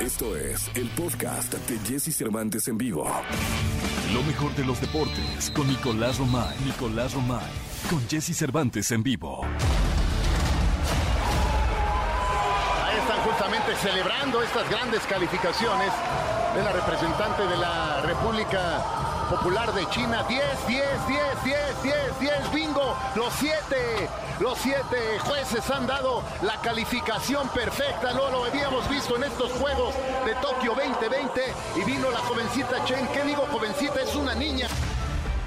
[0.00, 3.04] Esto es el podcast de Jesse Cervantes en vivo.
[4.14, 6.56] Lo mejor de los deportes con Nicolás Romay.
[6.64, 7.44] Nicolás Romay.
[7.90, 9.44] Con Jesse Cervantes en vivo.
[12.82, 15.92] Ahí están justamente celebrando estas grandes calificaciones
[16.54, 20.24] de la representante de la República Popular de China.
[20.28, 22.96] 10, 10, 10, 10, 10, 10, bingo.
[23.14, 24.08] Los siete,
[24.40, 28.12] los siete jueces han dado la calificación perfecta.
[28.12, 29.94] No lo habíamos visto en estos Juegos
[30.26, 31.54] de Tokio 2020.
[31.76, 33.06] Y vino la jovencita Chen.
[33.14, 34.00] ¿Qué digo jovencita?
[34.02, 34.66] Es una niña.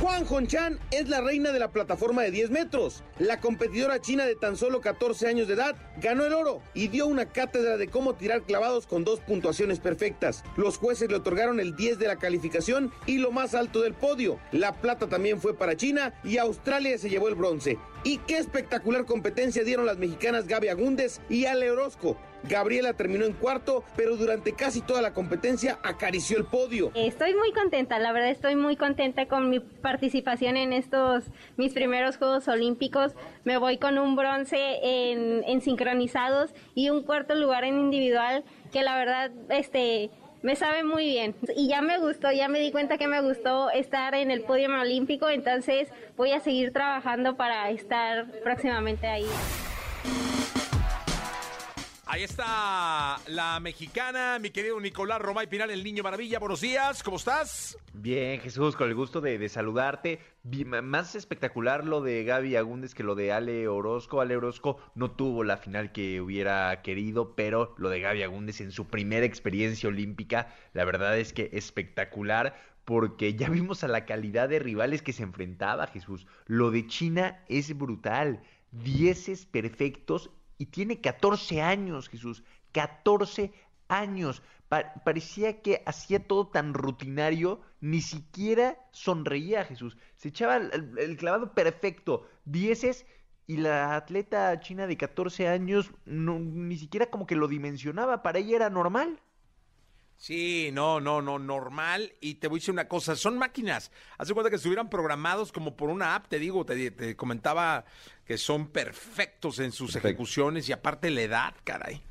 [0.00, 3.02] Juan Honchan es la reina de la plataforma de 10 metros.
[3.18, 7.08] La competidora china de tan solo 14 años de edad ganó el oro y dio
[7.08, 10.44] una cátedra de cómo tirar clavados con dos puntuaciones perfectas.
[10.56, 14.38] Los jueces le otorgaron el 10 de la calificación y lo más alto del podio.
[14.52, 17.76] La plata también fue para China y Australia se llevó el bronce.
[18.04, 22.16] Y qué espectacular competencia dieron las mexicanas Gaby Agúndez y Ale Orozco.
[22.44, 26.90] Gabriela terminó en cuarto, pero durante casi toda la competencia acarició el podio.
[26.94, 31.24] Estoy muy contenta, la verdad estoy muy contenta con mi participación en estos
[31.56, 33.12] mis primeros Juegos Olímpicos.
[33.44, 38.82] Me voy con un bronce en, en sincronizados y un cuarto lugar en individual que
[38.82, 40.10] la verdad este
[40.42, 43.70] me sabe muy bien y ya me gustó, ya me di cuenta que me gustó
[43.70, 49.26] estar en el podio olímpico, entonces voy a seguir trabajando para estar próximamente ahí.
[52.10, 56.38] Ahí está la mexicana, mi querido Nicolás Romay Pinal, el niño maravilla.
[56.38, 57.76] Buenos días, ¿cómo estás?
[57.92, 60.18] Bien, Jesús, con el gusto de, saludarte.
[60.82, 64.22] Más espectacular lo de Gaby Agúndez que lo de Ale Orozco.
[64.22, 68.72] Ale Orozco no tuvo la final que hubiera querido, pero lo de Gaby Agúndez en
[68.72, 72.56] su primera experiencia olímpica, la verdad es que espectacular.
[72.86, 76.26] Porque ya vimos a la calidad de rivales que se enfrentaba Jesús.
[76.46, 78.40] Lo de China es brutal.
[78.70, 82.44] Dieces perfectos y tiene 14 años, Jesús.
[82.72, 83.52] 14
[83.88, 84.42] años.
[84.68, 89.96] Pa- parecía que hacía todo tan rutinario, ni siquiera sonreía Jesús.
[90.16, 92.28] Se echaba el clavado perfecto.
[92.44, 93.06] Dieces
[93.46, 98.22] y la atleta china de 14 años no, ni siquiera como que lo dimensionaba.
[98.22, 99.20] Para ella era normal.
[100.18, 102.12] Sí, no, no, no, normal.
[102.20, 103.92] Y te voy a decir una cosa, son máquinas.
[104.18, 107.84] Haz de cuenta que estuvieran programados como por una app, te digo, te, te comentaba
[108.26, 110.08] que son perfectos en sus Perfecto.
[110.08, 112.02] ejecuciones y aparte la edad, caray.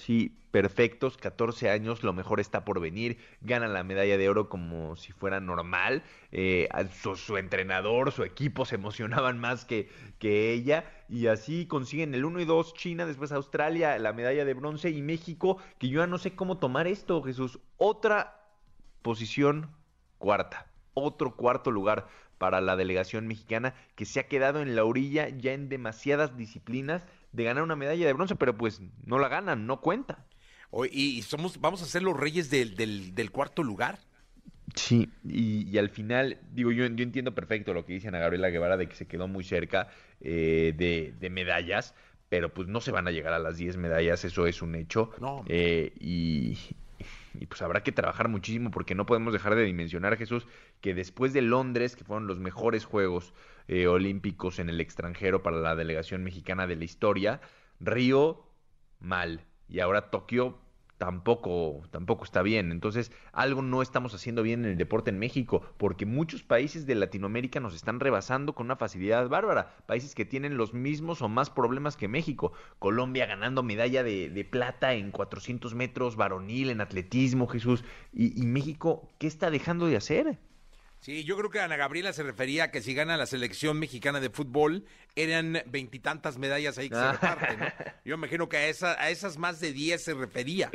[0.00, 3.18] Sí, perfectos, 14 años, lo mejor está por venir.
[3.42, 6.02] Gana la medalla de oro como si fuera normal.
[6.32, 6.68] Eh,
[7.02, 10.84] su, su entrenador, su equipo se emocionaban más que, que ella.
[11.10, 15.02] Y así consiguen el 1 y 2 China, después Australia, la medalla de bronce y
[15.02, 17.60] México, que yo ya no sé cómo tomar esto, Jesús.
[17.76, 18.40] Otra
[19.02, 19.70] posición
[20.16, 22.08] cuarta, otro cuarto lugar
[22.40, 27.04] para la delegación mexicana que se ha quedado en la orilla ya en demasiadas disciplinas
[27.32, 30.24] de ganar una medalla de bronce, pero pues no la ganan, no cuenta.
[30.90, 33.98] Y somos, vamos a ser los reyes del, del, del cuarto lugar.
[34.74, 38.48] Sí, y, y al final, digo, yo, yo entiendo perfecto lo que dicen a Gabriela
[38.48, 39.88] Guevara de que se quedó muy cerca
[40.22, 41.94] eh, de, de medallas,
[42.30, 45.10] pero pues no se van a llegar a las 10 medallas, eso es un hecho.
[45.20, 45.44] No.
[45.46, 46.56] Eh, y,
[47.34, 50.46] y pues habrá que trabajar muchísimo porque no podemos dejar de dimensionar, Jesús,
[50.80, 53.32] que después de Londres, que fueron los mejores Juegos
[53.68, 57.40] eh, Olímpicos en el extranjero para la delegación mexicana de la historia,
[57.78, 58.44] Río,
[58.98, 59.44] mal.
[59.68, 60.58] Y ahora Tokio
[61.00, 62.70] tampoco, tampoco está bien.
[62.70, 66.94] Entonces, algo no estamos haciendo bien en el deporte en México, porque muchos países de
[66.94, 69.74] Latinoamérica nos están rebasando con una facilidad bárbara.
[69.86, 72.52] Países que tienen los mismos o más problemas que México.
[72.78, 77.82] Colombia ganando medalla de, de plata en 400 metros varonil, en atletismo, Jesús.
[78.12, 80.38] Y, y México, ¿qué está dejando de hacer?
[81.00, 84.20] Sí, yo creo que Ana Gabriela se refería a que si gana la selección mexicana
[84.20, 84.84] de fútbol,
[85.16, 87.66] eran veintitantas medallas ahí que se reparten, ¿no?
[88.04, 90.70] Yo imagino que a, esa, a esas más de 10 se refería.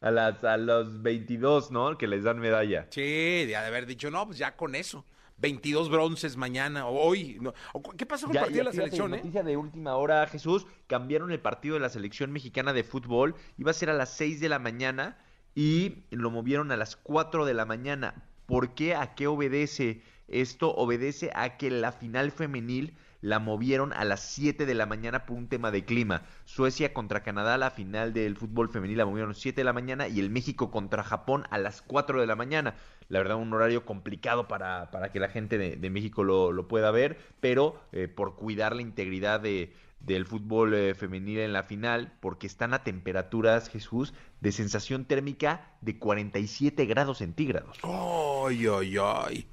[0.00, 1.98] A, las, a los 22, ¿no?
[1.98, 2.86] Que les dan medalla.
[2.90, 5.04] Sí, de haber dicho, no, pues ya con eso.
[5.38, 7.38] 22 bronces mañana, o hoy.
[7.40, 7.52] no.
[7.96, 9.16] ¿Qué pasó con el partido de la fíjate, selección, eh?
[9.18, 10.66] Noticia de última hora, Jesús.
[10.86, 13.34] Cambiaron el partido de la selección mexicana de fútbol.
[13.56, 15.18] Iba a ser a las 6 de la mañana
[15.54, 18.27] y lo movieron a las 4 de la mañana.
[18.48, 18.94] ¿Por qué?
[18.94, 20.00] ¿A qué obedece?
[20.26, 25.26] Esto obedece a que la final femenil la movieron a las 7 de la mañana
[25.26, 26.22] por un tema de clima.
[26.46, 29.74] Suecia contra Canadá, la final del fútbol femenil la movieron a las 7 de la
[29.74, 32.74] mañana y el México contra Japón a las 4 de la mañana.
[33.10, 36.90] La verdad, un horario complicado para, para que la gente de, México lo, lo pueda
[36.90, 42.12] ver, pero eh, por cuidar la integridad de, del fútbol eh, femenil en la final,
[42.20, 47.78] porque están a temperaturas, Jesús, de sensación térmica de 47 grados centígrados.
[47.82, 49.46] Ay, ay, ay.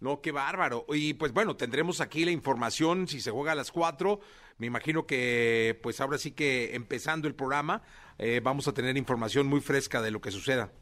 [0.00, 0.86] No, qué bárbaro.
[0.88, 4.20] Y pues bueno, tendremos aquí la información si se juega a las 4.
[4.58, 7.82] Me imagino que pues ahora sí que empezando el programa
[8.18, 10.72] eh, vamos a tener información muy fresca de lo que suceda.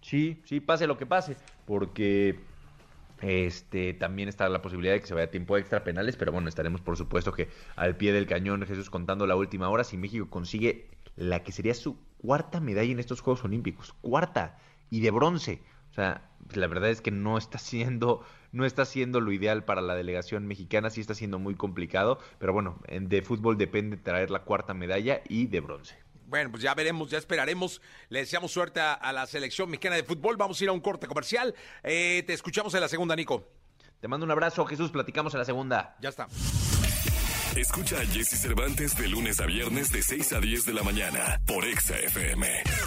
[0.00, 2.38] Sí, sí, pase lo que pase, porque
[3.20, 6.48] este también está la posibilidad de que se vaya a tiempo extra penales, pero bueno,
[6.48, 10.28] estaremos por supuesto que al pie del cañón Jesús contando la última hora si México
[10.28, 14.58] consigue la que sería su cuarta medalla en estos Juegos Olímpicos, cuarta
[14.90, 15.60] y de bronce.
[15.90, 19.82] O sea, la verdad es que no está siendo no está siendo lo ideal para
[19.82, 24.44] la delegación mexicana, sí está siendo muy complicado, pero bueno, de fútbol depende traer la
[24.44, 26.03] cuarta medalla y de bronce.
[26.26, 27.80] Bueno, pues ya veremos, ya esperaremos.
[28.08, 30.36] Le deseamos suerte a, la selección mexicana de fútbol.
[30.36, 31.54] Vamos a ir a un corte comercial.
[31.82, 33.48] Eh, te escuchamos en la segunda, Nico.
[34.00, 34.90] Te mando un abrazo, Jesús.
[34.90, 35.96] Platicamos en la segunda.
[36.00, 36.28] Ya está.
[37.56, 41.40] Escucha a Jesse Cervantes de lunes a viernes de 6 a 10 de la mañana
[41.46, 42.84] por Exa FM.